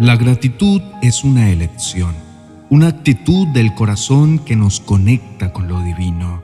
[0.00, 2.14] La gratitud es una elección,
[2.70, 6.40] una actitud del corazón que nos conecta con lo divino.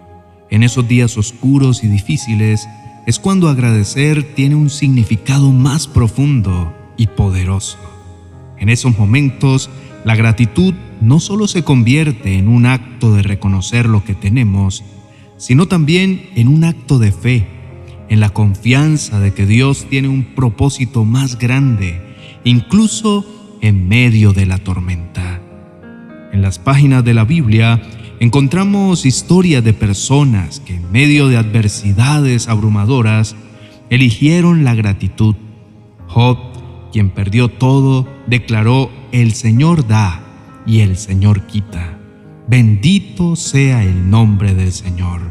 [0.51, 2.67] En esos días oscuros y difíciles
[3.07, 7.79] es cuando agradecer tiene un significado más profundo y poderoso.
[8.59, 9.71] En esos momentos,
[10.05, 14.83] la gratitud no solo se convierte en un acto de reconocer lo que tenemos,
[15.37, 17.47] sino también en un acto de fe,
[18.09, 22.03] en la confianza de que Dios tiene un propósito más grande,
[22.43, 23.25] incluso
[23.65, 25.41] en medio de la tormenta.
[26.33, 27.81] En las páginas de la Biblia
[28.21, 33.35] encontramos historias de personas que en medio de adversidades abrumadoras
[33.89, 35.35] eligieron la gratitud.
[36.09, 36.37] Job,
[36.93, 40.23] quien perdió todo, declaró, el Señor da
[40.67, 41.99] y el Señor quita.
[42.47, 45.23] Bendito sea el nombre del Señor.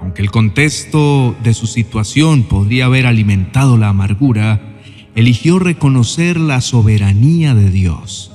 [0.00, 4.71] Aunque el contexto de su situación podría haber alimentado la amargura,
[5.14, 8.30] eligió reconocer la soberanía de Dios.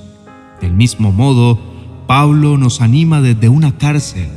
[0.60, 1.58] Del mismo modo,
[2.06, 4.28] Pablo nos anima desde una cárcel.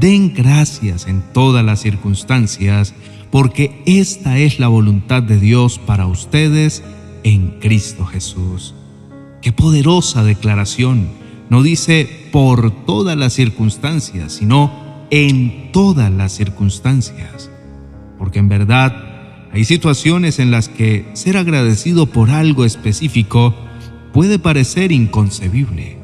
[0.00, 2.94] Den gracias en todas las circunstancias,
[3.30, 6.82] porque esta es la voluntad de Dios para ustedes
[7.24, 8.74] en Cristo Jesús.
[9.42, 11.08] Qué poderosa declaración.
[11.50, 14.72] No dice por todas las circunstancias, sino
[15.10, 17.50] en todas las circunstancias.
[18.18, 19.13] Porque en verdad,
[19.54, 23.54] hay situaciones en las que ser agradecido por algo específico
[24.12, 25.96] puede parecer inconcebible,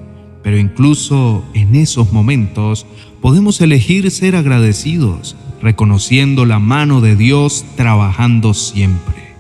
[0.44, 2.86] pero incluso en esos momentos
[3.20, 9.34] podemos elegir ser agradecidos, reconociendo la mano de Dios trabajando siempre.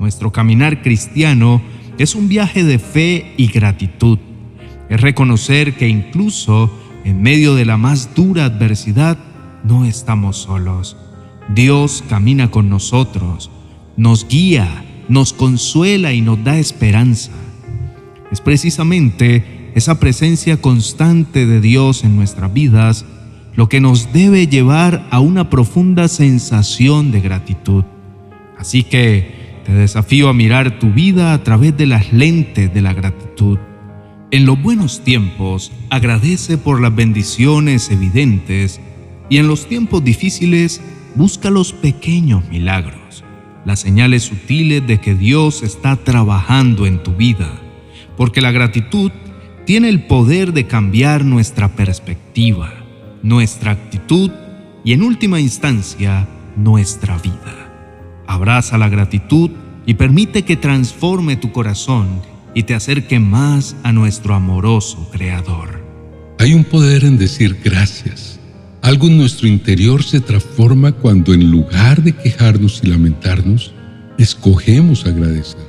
[0.00, 1.62] Nuestro caminar cristiano
[1.96, 4.18] es un viaje de fe y gratitud.
[4.88, 6.72] Es reconocer que incluso
[7.04, 9.16] en medio de la más dura adversidad
[9.62, 10.96] no estamos solos
[11.52, 13.50] Dios camina con nosotros,
[13.96, 17.32] nos guía, nos consuela y nos da esperanza.
[18.30, 23.04] Es precisamente esa presencia constante de Dios en nuestras vidas
[23.56, 27.84] lo que nos debe llevar a una profunda sensación de gratitud.
[28.58, 32.92] Así que te desafío a mirar tu vida a través de las lentes de la
[32.92, 33.58] gratitud.
[34.30, 38.80] En los buenos tiempos, agradece por las bendiciones evidentes
[39.30, 40.80] y en los tiempos difíciles,
[41.16, 43.22] Busca los pequeños milagros,
[43.64, 47.60] las señales sutiles de que Dios está trabajando en tu vida,
[48.16, 49.12] porque la gratitud
[49.64, 52.72] tiene el poder de cambiar nuestra perspectiva,
[53.22, 54.32] nuestra actitud
[54.82, 58.24] y en última instancia nuestra vida.
[58.26, 59.52] Abraza la gratitud
[59.86, 62.22] y permite que transforme tu corazón
[62.54, 65.80] y te acerque más a nuestro amoroso Creador.
[66.40, 68.40] Hay un poder en decir gracias
[68.84, 73.72] algo en nuestro interior se transforma cuando en lugar de quejarnos y lamentarnos,
[74.18, 75.64] escogemos agradecer.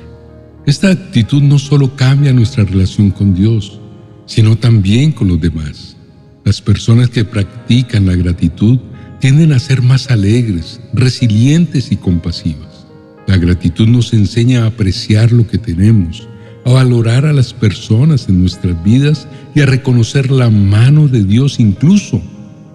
[0.65, 3.79] Esta actitud no solo cambia nuestra relación con Dios,
[4.25, 5.95] sino también con los demás.
[6.43, 8.79] Las personas que practican la gratitud
[9.21, 12.85] tienden a ser más alegres, resilientes y compasivas.
[13.27, 16.27] La gratitud nos enseña a apreciar lo que tenemos,
[16.65, 21.61] a valorar a las personas en nuestras vidas y a reconocer la mano de Dios
[21.61, 22.21] incluso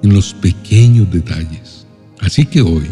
[0.02, 1.86] en los pequeños detalles.
[2.20, 2.86] Así que hoy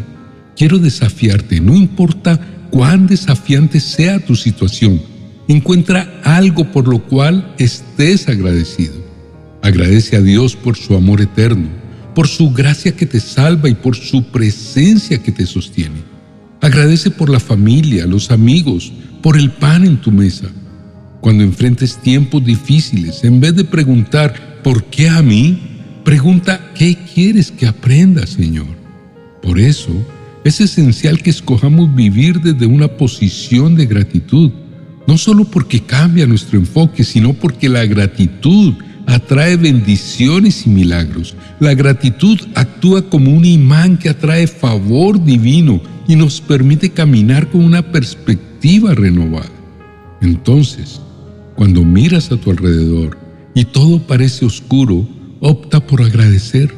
[0.56, 5.00] quiero desafiarte, no importa cuán desafiante sea tu situación,
[5.48, 8.94] encuentra algo por lo cual estés agradecido.
[9.62, 11.68] Agradece a Dios por su amor eterno,
[12.14, 16.02] por su gracia que te salva y por su presencia que te sostiene.
[16.60, 18.92] Agradece por la familia, los amigos,
[19.22, 20.48] por el pan en tu mesa.
[21.20, 25.67] Cuando enfrentes tiempos difíciles, en vez de preguntar, ¿por qué a mí?
[26.08, 28.64] Pregunta, ¿qué quieres que aprenda, Señor?
[29.42, 29.90] Por eso,
[30.42, 34.50] es esencial que escojamos vivir desde una posición de gratitud,
[35.06, 38.72] no solo porque cambia nuestro enfoque, sino porque la gratitud
[39.04, 41.36] atrae bendiciones y milagros.
[41.60, 47.62] La gratitud actúa como un imán que atrae favor divino y nos permite caminar con
[47.62, 49.52] una perspectiva renovada.
[50.22, 51.02] Entonces,
[51.54, 53.18] cuando miras a tu alrededor
[53.54, 55.06] y todo parece oscuro,
[55.40, 56.74] Opta por agradecer.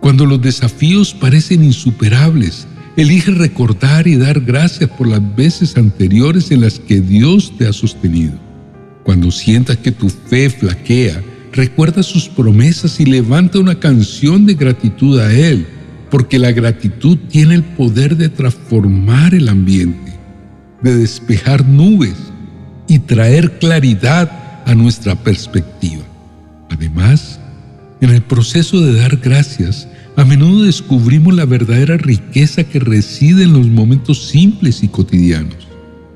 [0.00, 6.60] Cuando los desafíos parecen insuperables, elige recordar y dar gracias por las veces anteriores en
[6.60, 8.38] las que Dios te ha sostenido.
[9.02, 11.22] Cuando sientas que tu fe flaquea,
[11.52, 15.66] recuerda sus promesas y levanta una canción de gratitud a Él,
[16.10, 20.12] porque la gratitud tiene el poder de transformar el ambiente,
[20.82, 22.14] de despejar nubes
[22.86, 26.02] y traer claridad a nuestra perspectiva.
[26.70, 27.37] Además,
[28.00, 33.52] en el proceso de dar gracias, a menudo descubrimos la verdadera riqueza que reside en
[33.52, 35.68] los momentos simples y cotidianos.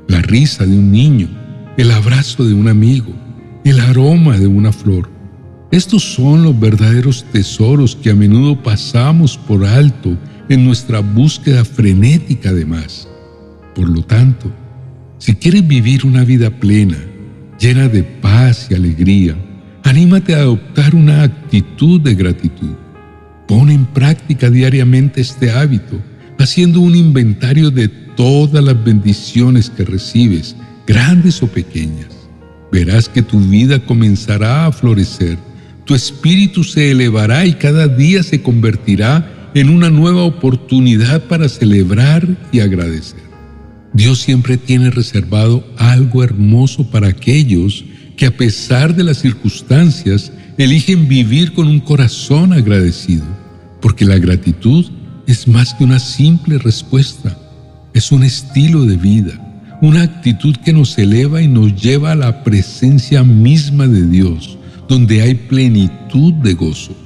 [0.08, 1.28] La risa de un niño,
[1.76, 3.12] el abrazo de un amigo,
[3.64, 5.08] el aroma de una flor.
[5.70, 10.16] Estos son los verdaderos tesoros que a menudo pasamos por alto
[10.48, 13.08] en nuestra búsqueda frenética de más.
[13.74, 14.52] Por lo tanto,
[15.18, 16.98] si quieres vivir una vida plena,
[17.58, 19.36] llena de paz y alegría,
[19.84, 22.74] anímate a adoptar una actitud de gratitud.
[23.46, 26.00] Pon en práctica diariamente este hábito,
[26.38, 30.56] haciendo un inventario de todas las bendiciones que recibes,
[30.86, 32.08] grandes o pequeñas.
[32.70, 35.38] Verás que tu vida comenzará a florecer,
[35.84, 42.26] tu espíritu se elevará y cada día se convertirá en una nueva oportunidad para celebrar
[42.52, 43.20] y agradecer.
[43.92, 47.84] Dios siempre tiene reservado algo hermoso para aquellos
[48.16, 53.24] que a pesar de las circunstancias eligen vivir con un corazón agradecido,
[53.80, 54.90] porque la gratitud
[55.26, 57.36] es más que una simple respuesta,
[57.94, 59.32] es un estilo de vida,
[59.80, 65.22] una actitud que nos eleva y nos lleva a la presencia misma de Dios, donde
[65.22, 66.96] hay plenitud de gozo.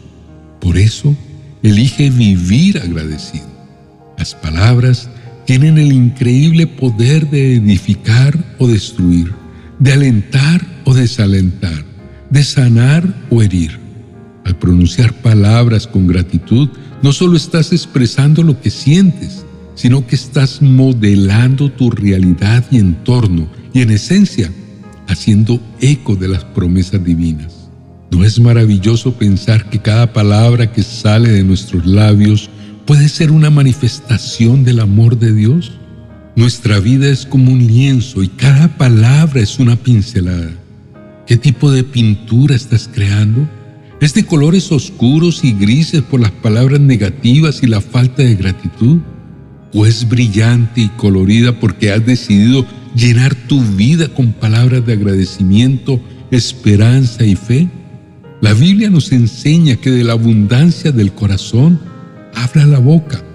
[0.60, 1.16] Por eso,
[1.62, 3.46] elige vivir agradecido.
[4.18, 5.08] Las palabras
[5.46, 9.32] tienen el increíble poder de edificar o destruir,
[9.78, 11.84] de alentar o desalentar,
[12.30, 13.78] de sanar o herir.
[14.44, 16.68] Al pronunciar palabras con gratitud,
[17.02, 19.44] no solo estás expresando lo que sientes,
[19.74, 24.50] sino que estás modelando tu realidad y entorno y en esencia
[25.08, 27.68] haciendo eco de las promesas divinas.
[28.10, 32.48] ¿No es maravilloso pensar que cada palabra que sale de nuestros labios
[32.86, 35.72] puede ser una manifestación del amor de Dios?
[36.36, 40.50] Nuestra vida es como un lienzo y cada palabra es una pincelada.
[41.26, 43.48] ¿Qué tipo de pintura estás creando?
[44.02, 48.98] ¿Es de colores oscuros y grises por las palabras negativas y la falta de gratitud?
[49.72, 56.02] ¿O es brillante y colorida porque has decidido llenar tu vida con palabras de agradecimiento,
[56.30, 57.70] esperanza y fe?
[58.42, 61.80] La Biblia nos enseña que de la abundancia del corazón
[62.34, 63.25] habla la boca.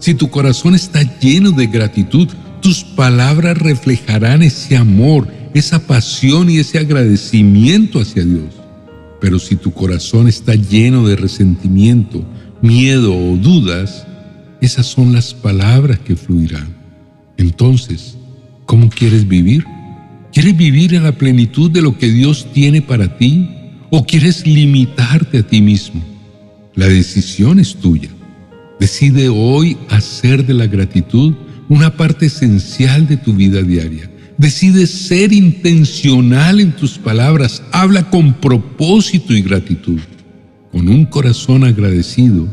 [0.00, 2.28] Si tu corazón está lleno de gratitud,
[2.60, 8.54] tus palabras reflejarán ese amor, esa pasión y ese agradecimiento hacia Dios.
[9.20, 12.24] Pero si tu corazón está lleno de resentimiento,
[12.62, 14.06] miedo o dudas,
[14.60, 16.76] esas son las palabras que fluirán.
[17.36, 18.16] Entonces,
[18.66, 19.64] ¿cómo quieres vivir?
[20.32, 23.48] ¿Quieres vivir en la plenitud de lo que Dios tiene para ti
[23.90, 26.02] o quieres limitarte a ti mismo?
[26.74, 28.10] La decisión es tuya.
[28.80, 31.34] Decide hoy hacer de la gratitud
[31.68, 34.10] una parte esencial de tu vida diaria.
[34.36, 37.62] Decide ser intencional en tus palabras.
[37.72, 39.98] Habla con propósito y gratitud.
[40.70, 42.46] Con un corazón agradecido,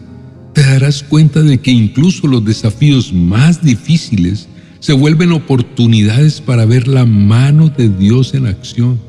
[0.54, 4.48] te darás cuenta de que incluso los desafíos más difíciles
[4.80, 9.00] se vuelven oportunidades para ver la mano de Dios en acción.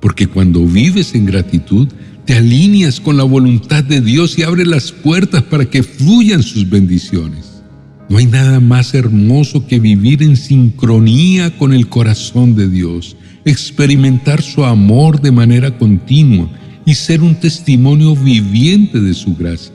[0.00, 1.88] Porque cuando vives en gratitud,
[2.26, 6.68] te alineas con la voluntad de Dios y abres las puertas para que fluyan sus
[6.68, 7.62] bendiciones.
[8.08, 14.42] No hay nada más hermoso que vivir en sincronía con el corazón de Dios, experimentar
[14.42, 16.50] su amor de manera continua
[16.84, 19.74] y ser un testimonio viviente de su gracia.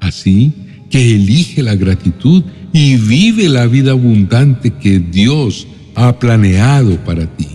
[0.00, 0.52] Así
[0.90, 7.48] que elige la gratitud y vive la vida abundante que Dios ha planeado para ti.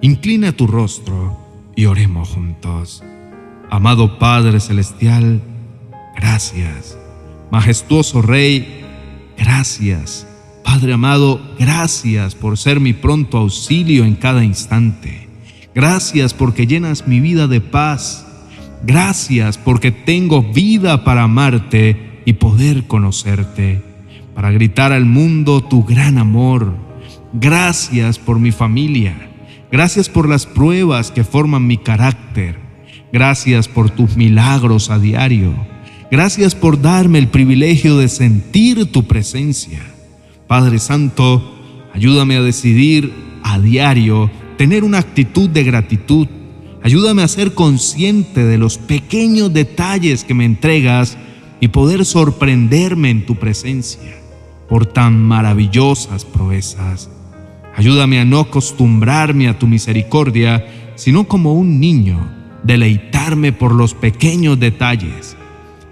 [0.00, 3.02] Inclina tu rostro y oremos juntos.
[3.70, 5.42] Amado Padre Celestial,
[6.16, 6.96] gracias.
[7.50, 8.84] Majestuoso Rey,
[9.36, 10.26] gracias.
[10.64, 15.28] Padre amado, gracias por ser mi pronto auxilio en cada instante.
[15.74, 18.26] Gracias porque llenas mi vida de paz.
[18.84, 23.82] Gracias porque tengo vida para amarte y poder conocerte,
[24.34, 26.74] para gritar al mundo tu gran amor.
[27.32, 29.28] Gracias por mi familia.
[29.72, 32.65] Gracias por las pruebas que forman mi carácter.
[33.12, 35.54] Gracias por tus milagros a diario.
[36.10, 39.80] Gracias por darme el privilegio de sentir tu presencia.
[40.46, 41.54] Padre Santo,
[41.92, 46.28] ayúdame a decidir a diario tener una actitud de gratitud.
[46.82, 51.16] Ayúdame a ser consciente de los pequeños detalles que me entregas
[51.60, 54.16] y poder sorprenderme en tu presencia
[54.68, 57.10] por tan maravillosas proezas.
[57.76, 64.58] Ayúdame a no acostumbrarme a tu misericordia, sino como un niño deleitarme por los pequeños
[64.58, 65.36] detalles.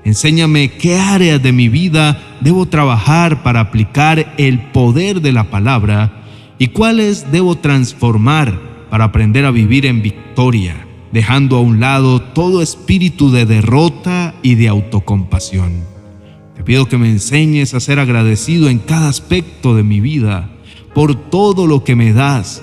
[0.05, 6.25] Enséñame qué áreas de mi vida debo trabajar para aplicar el poder de la palabra
[6.59, 12.61] y cuáles debo transformar para aprender a vivir en victoria, dejando a un lado todo
[12.61, 15.73] espíritu de derrota y de autocompasión.
[16.55, 20.51] Te pido que me enseñes a ser agradecido en cada aspecto de mi vida
[20.95, 22.63] por todo lo que me das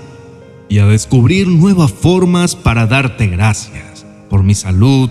[0.69, 3.90] y a descubrir nuevas formas para darte gracias
[4.31, 5.09] por mi salud,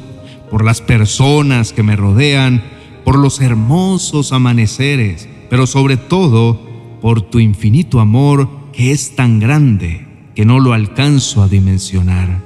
[0.50, 2.62] por las personas que me rodean,
[3.04, 6.58] por los hermosos amaneceres, pero sobre todo
[7.02, 12.40] por tu infinito amor que es tan grande que no lo alcanzo a dimensionar.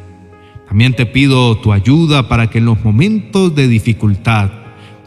[0.66, 4.50] También te pido tu ayuda para que en los momentos de dificultad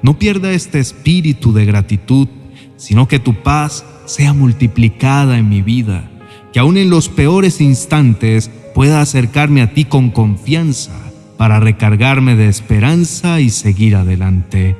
[0.01, 2.29] no pierda este espíritu de gratitud,
[2.77, 6.09] sino que tu paz sea multiplicada en mi vida,
[6.53, 11.06] que aún en los peores instantes pueda acercarme a ti con confianza
[11.37, 14.75] para recargarme de esperanza y seguir adelante.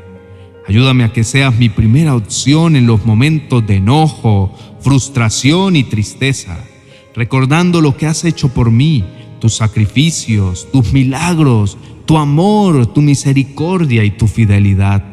[0.68, 6.58] Ayúdame a que seas mi primera opción en los momentos de enojo, frustración y tristeza,
[7.16, 9.06] recordando lo que has hecho por mí,
[9.40, 15.04] tus sacrificios, tus milagros, tu amor, tu misericordia y tu fidelidad.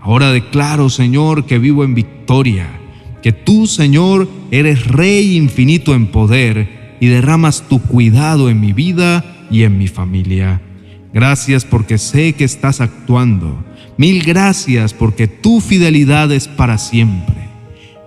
[0.00, 2.68] Ahora declaro, Señor, que vivo en victoria,
[3.22, 9.46] que tú, Señor, eres Rey infinito en poder y derramas tu cuidado en mi vida
[9.50, 10.62] y en mi familia.
[11.12, 13.64] Gracias porque sé que estás actuando.
[13.96, 17.48] Mil gracias porque tu fidelidad es para siempre.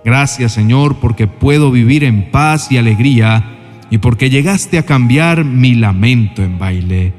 [0.04, 3.58] Gracias, Señor, porque puedo vivir en paz y alegría
[3.90, 7.12] y porque llegaste a cambiar mi lamento en baile.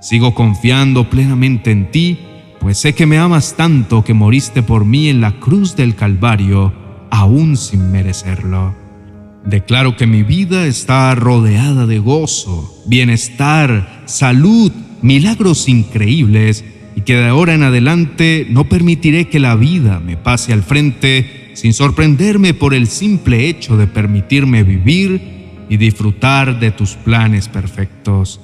[0.00, 2.18] Sigo confiando plenamente en ti,
[2.58, 6.74] pues sé que me amas tanto que moriste por mí en la cruz del Calvario,
[7.10, 8.74] aún sin merecerlo.
[9.44, 14.72] Declaro que mi vida está rodeada de gozo, bienestar, salud,
[15.02, 16.64] milagros increíbles
[16.96, 21.52] y que de ahora en adelante no permitiré que la vida me pase al frente
[21.54, 28.40] sin sorprenderme por el simple hecho de permitirme vivir y disfrutar de tus planes perfectos.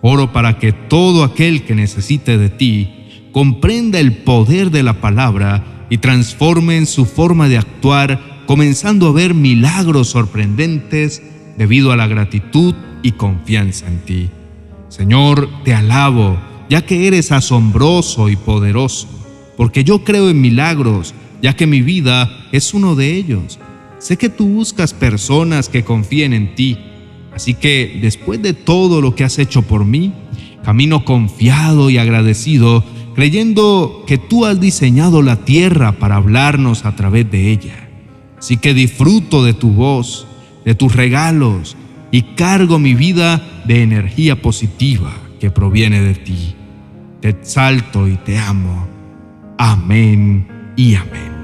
[0.00, 2.90] Oro para que todo aquel que necesite de ti
[3.32, 9.12] comprenda el poder de la palabra y transforme en su forma de actuar, comenzando a
[9.12, 11.22] ver milagros sorprendentes
[11.56, 14.28] debido a la gratitud y confianza en ti.
[14.88, 16.38] Señor, te alabo,
[16.70, 19.06] ya que eres asombroso y poderoso,
[19.56, 23.58] porque yo creo en milagros, ya que mi vida es uno de ellos.
[23.98, 26.78] Sé que tú buscas personas que confíen en ti,
[27.34, 30.14] así que después de todo lo que has hecho por mí,
[30.64, 32.82] camino confiado y agradecido,
[33.14, 37.88] creyendo que tú has diseñado la tierra para hablarnos a través de ella.
[38.38, 40.26] Así que disfruto de tu voz,
[40.64, 41.76] de tus regalos
[42.10, 46.54] y cargo mi vida de energía positiva que proviene de ti.
[47.20, 48.86] Te exalto y te amo.
[49.58, 50.46] Amén
[50.76, 51.38] y amén.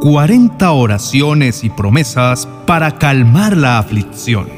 [0.00, 4.48] 40 oraciones y promesas para calmar la aflicción.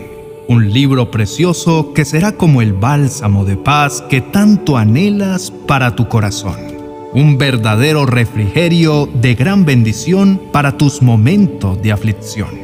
[0.49, 6.09] Un libro precioso que será como el bálsamo de paz que tanto anhelas para tu
[6.09, 6.57] corazón.
[7.13, 12.64] Un verdadero refrigerio de gran bendición para tus momentos de aflicción.